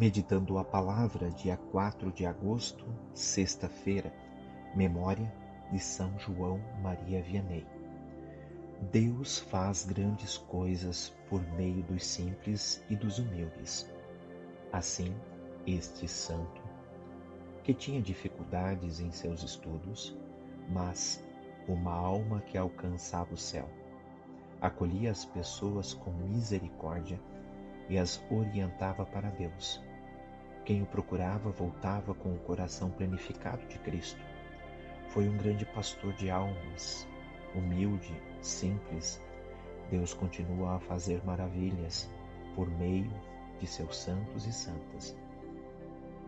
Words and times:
Meditando 0.00 0.56
a 0.56 0.64
palavra, 0.64 1.30
dia 1.30 1.58
4 1.70 2.10
de 2.10 2.24
agosto, 2.24 2.86
sexta-feira, 3.12 4.10
memória 4.74 5.30
de 5.70 5.78
São 5.78 6.18
João 6.18 6.58
Maria 6.80 7.20
Vianney. 7.22 7.66
Deus 8.90 9.40
faz 9.40 9.84
grandes 9.84 10.38
coisas 10.38 11.14
por 11.28 11.42
meio 11.52 11.82
dos 11.82 12.02
simples 12.02 12.82
e 12.88 12.96
dos 12.96 13.18
humildes. 13.18 13.92
Assim, 14.72 15.14
este 15.66 16.08
santo, 16.08 16.62
que 17.62 17.74
tinha 17.74 18.00
dificuldades 18.00 19.00
em 19.00 19.10
seus 19.12 19.42
estudos, 19.42 20.16
mas 20.70 21.22
uma 21.68 21.92
alma 21.92 22.40
que 22.40 22.56
alcançava 22.56 23.34
o 23.34 23.36
céu, 23.36 23.68
acolhia 24.62 25.10
as 25.10 25.26
pessoas 25.26 25.92
com 25.92 26.10
misericórdia 26.10 27.20
e 27.86 27.98
as 27.98 28.24
orientava 28.30 29.04
para 29.04 29.28
Deus. 29.28 29.89
Quem 30.70 30.82
o 30.82 30.86
procurava 30.86 31.50
voltava 31.50 32.14
com 32.14 32.32
o 32.32 32.38
coração 32.38 32.92
planificado 32.92 33.66
de 33.66 33.76
Cristo. 33.80 34.20
Foi 35.08 35.28
um 35.28 35.36
grande 35.36 35.66
pastor 35.66 36.12
de 36.12 36.30
almas, 36.30 37.08
humilde, 37.56 38.14
simples. 38.40 39.20
Deus 39.90 40.14
continua 40.14 40.76
a 40.76 40.78
fazer 40.78 41.24
maravilhas 41.24 42.08
por 42.54 42.70
meio 42.70 43.10
de 43.58 43.66
seus 43.66 43.96
santos 43.96 44.46
e 44.46 44.52
santas. 44.52 45.16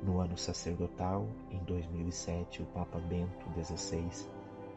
No 0.02 0.18
ano 0.18 0.37
sacerdotal, 0.37 1.29
em 1.48 1.62
2007, 1.62 2.62
o 2.62 2.66
Papa 2.66 2.98
Bento 2.98 3.46
XVI 3.62 4.29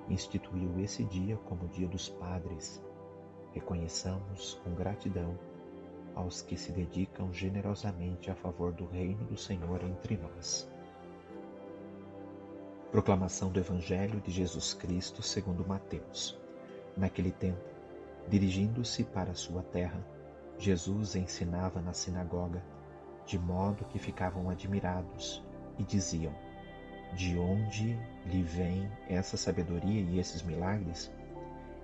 instituiu 0.08 0.80
esse 0.80 1.04
dia 1.06 1.38
como 1.38 1.68
Dia 1.70 1.88
dos 1.88 2.08
Padres. 2.08 2.80
Reconheçamos 3.52 4.62
com 4.64 4.76
gratidão 4.76 5.36
aos 6.16 6.42
que 6.42 6.56
se 6.56 6.72
dedicam 6.72 7.32
generosamente 7.34 8.32
a 8.32 8.36
favor 8.36 8.72
do 8.72 8.86
reino 8.86 9.26
do 9.26 9.38
Senhor 9.38 9.84
entre 9.84 10.18
nós. 10.18 10.68
Proclamação 12.90 13.52
do 13.52 13.60
Evangelho 13.60 14.22
de 14.22 14.32
Jesus 14.32 14.74
Cristo 14.74 15.22
segundo 15.22 15.68
Mateus. 15.68 16.40
Naquele 16.96 17.32
tempo, 17.32 17.60
dirigindo-se 18.30 19.04
para 19.04 19.36
sua 19.36 19.62
terra, 19.62 20.02
Jesus 20.58 21.16
ensinava 21.16 21.82
na 21.82 21.92
sinagoga, 21.92 22.64
de 23.26 23.38
modo 23.38 23.84
que 23.86 24.00
ficavam 24.00 24.50
admirados 24.50 25.44
e 25.78 25.84
diziam: 25.84 26.34
De 27.14 27.38
onde 27.38 28.00
lhe 28.26 28.44
vem 28.44 28.90
essa 29.10 29.36
sabedoria 29.36 30.02
e 30.02 30.18
esses 30.18 30.42
milagres? 30.42 31.12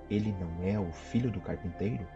Ele 0.09 0.31
não 0.33 0.63
é 0.63 0.79
o 0.79 0.91
filho 0.93 1.29
do 1.29 1.41
carpinteiro? 1.41 2.07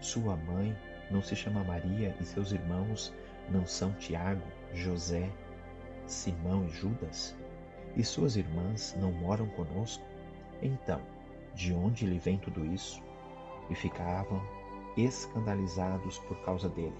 Sua 0.00 0.36
mãe 0.36 0.76
não 1.10 1.22
se 1.22 1.34
chama 1.34 1.64
Maria 1.64 2.14
e 2.20 2.24
seus 2.24 2.52
irmãos 2.52 3.12
não 3.50 3.66
são 3.66 3.92
Tiago, 3.94 4.46
José, 4.74 5.30
Simão 6.06 6.64
e 6.66 6.70
Judas? 6.70 7.36
E 7.96 8.04
suas 8.04 8.36
irmãs 8.36 8.94
não 9.00 9.10
moram 9.12 9.46
conosco? 9.48 10.04
Então, 10.62 11.00
de 11.54 11.72
onde 11.72 12.06
lhe 12.06 12.18
vem 12.18 12.38
tudo 12.38 12.64
isso? 12.66 13.02
E 13.70 13.74
ficavam 13.74 14.42
escandalizados 14.96 16.18
por 16.20 16.38
causa 16.42 16.68
dele. 16.68 16.96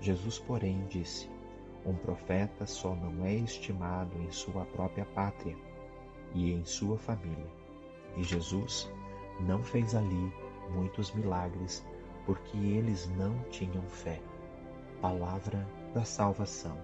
Jesus, 0.00 0.38
porém, 0.38 0.84
disse: 0.88 1.28
Um 1.84 1.94
profeta 1.94 2.66
só 2.66 2.94
não 2.94 3.24
é 3.24 3.34
estimado 3.34 4.16
em 4.22 4.30
sua 4.30 4.64
própria 4.66 5.04
pátria 5.04 5.56
e 6.34 6.52
em 6.52 6.64
sua 6.64 6.98
família. 6.98 7.50
E 8.16 8.22
Jesus 8.22 8.90
não 9.40 9.62
fez 9.62 9.94
ali 9.94 10.32
muitos 10.70 11.12
milagres 11.12 11.84
porque 12.24 12.56
eles 12.56 13.08
não 13.16 13.38
tinham 13.50 13.82
fé. 13.88 14.20
Palavra 15.00 15.66
da 15.94 16.04
salvação. 16.04 16.76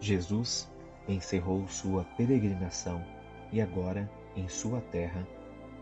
Jesus 0.00 0.70
encerrou 1.08 1.66
sua 1.68 2.04
peregrinação 2.16 3.04
e 3.52 3.60
agora, 3.60 4.10
em 4.36 4.48
sua 4.48 4.80
terra, 4.80 5.26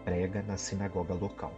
prega 0.05 0.43
na 0.43 0.57
sinagoga 0.57 1.15
local 1.15 1.53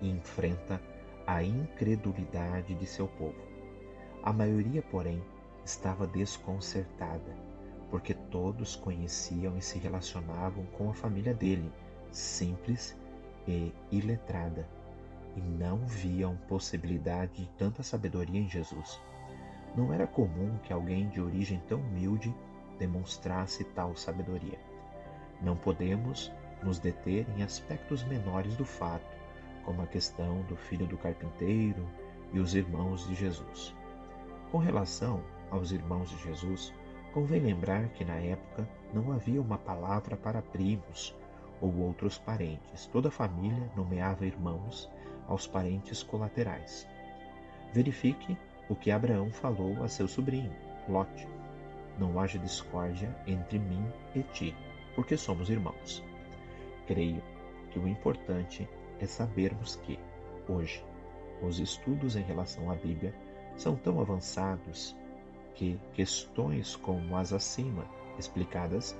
e 0.00 0.10
enfrenta 0.10 0.80
a 1.26 1.42
incredulidade 1.42 2.74
de 2.74 2.86
seu 2.86 3.06
povo. 3.06 3.40
A 4.22 4.32
maioria, 4.32 4.82
porém, 4.82 5.22
estava 5.64 6.06
desconcertada, 6.06 7.36
porque 7.90 8.14
todos 8.14 8.76
conheciam 8.76 9.56
e 9.56 9.62
se 9.62 9.78
relacionavam 9.78 10.64
com 10.66 10.90
a 10.90 10.94
família 10.94 11.34
dele, 11.34 11.70
simples 12.10 12.96
e 13.46 13.72
iletrada 13.90 14.66
e 15.36 15.40
não 15.40 15.78
viam 15.86 16.36
possibilidade 16.48 17.42
de 17.42 17.48
tanta 17.58 17.82
sabedoria 17.82 18.40
em 18.40 18.48
Jesus. 18.48 19.00
Não 19.76 19.92
era 19.92 20.06
comum 20.06 20.58
que 20.64 20.72
alguém 20.72 21.08
de 21.08 21.20
origem 21.20 21.60
tão 21.68 21.80
humilde 21.80 22.34
demonstrasse 22.78 23.62
tal 23.64 23.94
sabedoria. 23.94 24.58
Não 25.40 25.56
podemos 25.56 26.32
nos 26.62 26.78
deter 26.78 27.26
em 27.36 27.42
aspectos 27.42 28.02
menores 28.04 28.56
do 28.56 28.64
fato, 28.64 29.06
como 29.64 29.82
a 29.82 29.86
questão 29.86 30.42
do 30.42 30.56
filho 30.56 30.86
do 30.86 30.98
carpinteiro 30.98 31.86
e 32.32 32.38
os 32.38 32.54
irmãos 32.54 33.06
de 33.06 33.14
Jesus. 33.14 33.74
Com 34.50 34.58
relação 34.58 35.22
aos 35.50 35.70
irmãos 35.70 36.10
de 36.10 36.18
Jesus, 36.24 36.72
convém 37.12 37.40
lembrar 37.40 37.88
que 37.90 38.04
na 38.04 38.16
época 38.16 38.68
não 38.92 39.12
havia 39.12 39.40
uma 39.40 39.58
palavra 39.58 40.16
para 40.16 40.42
primos 40.42 41.14
ou 41.60 41.74
outros 41.76 42.18
parentes. 42.18 42.86
Toda 42.86 43.08
a 43.08 43.12
família 43.12 43.70
nomeava 43.76 44.26
irmãos 44.26 44.90
aos 45.26 45.46
parentes 45.46 46.02
colaterais. 46.02 46.88
Verifique 47.72 48.36
o 48.68 48.74
que 48.74 48.90
Abraão 48.90 49.30
falou 49.30 49.82
a 49.82 49.88
seu 49.88 50.06
sobrinho, 50.08 50.52
Lote. 50.88 51.28
Não 51.98 52.18
haja 52.18 52.38
discórdia 52.38 53.14
entre 53.26 53.58
mim 53.58 53.84
e 54.14 54.22
ti, 54.22 54.54
porque 54.94 55.16
somos 55.16 55.50
irmãos. 55.50 56.02
Creio 56.86 57.22
que 57.70 57.78
o 57.78 57.86
importante 57.86 58.68
é 58.98 59.06
sabermos 59.06 59.76
que, 59.76 59.98
hoje, 60.48 60.84
os 61.42 61.58
estudos 61.58 62.16
em 62.16 62.22
relação 62.22 62.70
à 62.70 62.74
Bíblia 62.74 63.14
são 63.56 63.76
tão 63.76 64.00
avançados 64.00 64.96
que 65.54 65.78
questões 65.92 66.76
como 66.76 67.16
as 67.16 67.32
acima 67.32 67.84
explicadas 68.18 68.98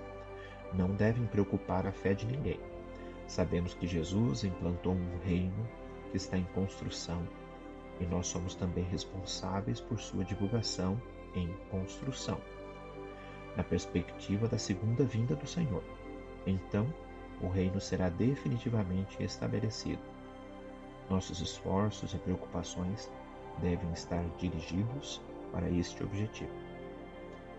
não 0.75 0.95
devem 0.95 1.27
preocupar 1.27 1.87
a 1.87 1.93
fé 1.93 2.15
de 2.15 2.27
ninguém. 2.27 2.61
Sabemos 3.27 3.75
que 3.75 3.87
Jesus 3.87 4.45
implantou 4.45 4.93
um 4.93 5.19
reino 5.25 5.69
que 6.11 6.17
está 6.17 6.37
em 6.37 6.45
construção 6.55 7.27
e 8.01 8.07
nós 8.07 8.27
somos 8.27 8.55
também 8.55 8.85
responsáveis 8.85 9.81
por 9.81 10.01
sua 10.01 10.25
divulgação 10.25 11.01
em 11.35 11.53
construção, 11.71 12.41
na 13.57 13.63
perspectiva 13.63 14.49
da 14.49 14.59
segunda 14.59 15.05
vinda 15.05 15.37
do 15.37 15.47
Senhor. 15.47 15.83
Então, 16.47 16.93
o 17.41 17.49
reino 17.49 17.81
será 17.81 18.09
definitivamente 18.09 19.23
estabelecido. 19.23 20.01
Nossos 21.09 21.41
esforços 21.41 22.15
e 22.15 22.19
preocupações 22.19 23.11
devem 23.59 23.93
estar 23.93 24.25
dirigidos 24.39 25.21
para 25.53 25.69
este 25.71 26.03
objetivo. 26.03 26.53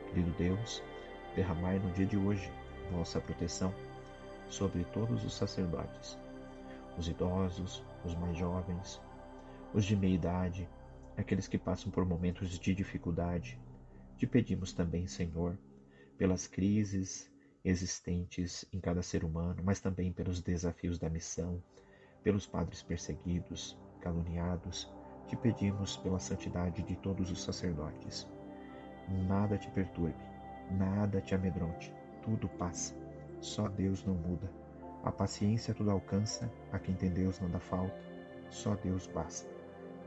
Querido 0.07 0.31
Deus, 0.37 0.81
derramai 1.35 1.79
no 1.79 1.91
dia 1.91 2.05
de 2.05 2.17
hoje 2.17 2.51
vossa 2.91 3.19
proteção 3.19 3.73
sobre 4.49 4.83
todos 4.85 5.23
os 5.23 5.33
sacerdotes, 5.33 6.17
os 7.01 7.07
idosos, 7.07 7.83
os 8.05 8.13
mais 8.13 8.37
jovens, 8.37 9.01
os 9.73 9.85
de 9.85 9.95
meia 9.95 10.13
idade, 10.13 10.69
aqueles 11.17 11.47
que 11.47 11.57
passam 11.57 11.91
por 11.91 12.05
momentos 12.05 12.59
de 12.59 12.75
dificuldade. 12.75 13.59
Te 14.17 14.27
pedimos 14.27 14.71
também, 14.71 15.07
Senhor, 15.07 15.57
pelas 16.15 16.45
crises 16.45 17.27
existentes 17.65 18.65
em 18.71 18.79
cada 18.79 19.01
ser 19.01 19.23
humano, 19.23 19.63
mas 19.65 19.79
também 19.79 20.13
pelos 20.13 20.41
desafios 20.41 20.99
da 20.99 21.09
missão, 21.09 21.61
pelos 22.21 22.45
padres 22.45 22.83
perseguidos, 22.83 23.75
caluniados. 23.99 24.87
Te 25.27 25.35
pedimos 25.35 25.97
pela 25.97 26.19
santidade 26.19 26.83
de 26.83 26.95
todos 26.97 27.31
os 27.31 27.41
sacerdotes. 27.41 28.27
Nada 29.27 29.57
te 29.57 29.71
perturbe, 29.71 30.13
nada 30.69 31.19
te 31.19 31.33
amedronte, 31.33 31.91
tudo 32.21 32.47
passa. 32.59 32.95
Só 33.39 33.67
Deus 33.67 34.05
não 34.05 34.13
muda. 34.13 34.60
A 35.03 35.11
paciência 35.11 35.73
tudo 35.73 35.89
alcança, 35.89 36.51
a 36.71 36.77
quem 36.77 36.95
tem 36.95 37.09
Deus 37.09 37.39
não 37.39 37.49
dá 37.49 37.59
falta, 37.59 37.99
só 38.49 38.75
Deus 38.75 39.07
basta. 39.07 39.49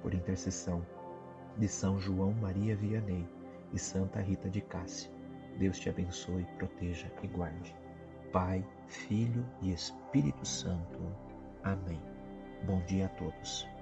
Por 0.03 0.15
intercessão 0.15 0.87
de 1.57 1.67
São 1.67 1.99
João 1.99 2.33
Maria 2.35 2.77
Vianney 2.77 3.29
e 3.73 3.79
Santa 3.79 4.21
Rita 4.21 4.49
de 4.49 4.61
Cássia, 4.61 5.11
Deus 5.59 5.79
te 5.79 5.89
abençoe, 5.89 6.45
proteja 6.59 7.11
e 7.23 7.27
guarde. 7.27 7.75
Pai, 8.33 8.67
Filho 8.87 9.45
e 9.63 9.73
Espírito 9.73 10.45
Santo. 10.45 11.01
Amém. 11.63 12.03
Bom 12.65 12.83
dia 12.85 13.07
a 13.07 13.09
todos. 13.11 13.74